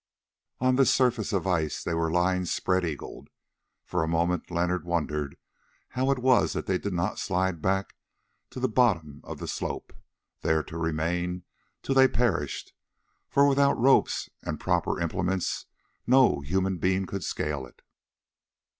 On 0.57 0.77
this 0.77 0.91
surface 0.91 1.31
of 1.31 1.45
ice 1.45 1.83
they 1.83 1.93
were 1.93 2.09
lying 2.09 2.45
spread 2.45 2.83
eagled. 2.83 3.29
For 3.85 4.01
a 4.01 4.07
moment 4.07 4.49
Leonard 4.49 4.83
wondered 4.83 5.37
how 5.89 6.09
it 6.09 6.17
was 6.17 6.53
that 6.53 6.65
they 6.65 6.79
did 6.79 6.93
not 6.93 7.19
slide 7.19 7.61
back 7.61 7.93
to 8.49 8.59
the 8.59 8.67
bottom 8.67 9.21
of 9.23 9.37
the 9.37 9.47
slope, 9.47 9.93
there 10.41 10.63
to 10.63 10.75
remain 10.79 11.43
till 11.83 11.93
they 11.93 12.07
perished, 12.07 12.73
for 13.29 13.47
without 13.47 13.77
ropes 13.77 14.27
and 14.41 14.59
proper 14.59 14.99
implements 14.99 15.67
no 16.07 16.39
human 16.39 16.77
being 16.79 17.05
could 17.05 17.23
scale 17.23 17.67
it. 17.67 17.83